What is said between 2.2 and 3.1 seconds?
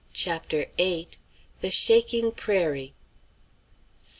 PRAIRIE.